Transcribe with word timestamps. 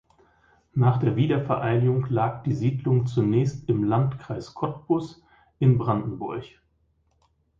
Nach 0.73 0.97
der 0.97 1.15
Wiedervereinigung 1.15 2.07
lag 2.09 2.41
die 2.41 2.55
Siedlung 2.55 3.05
zunächst 3.05 3.69
im 3.69 3.83
"Landkreis 3.83 4.55
Cottbus" 4.55 5.23
in 5.59 5.77
Brandenburg. 5.77 6.43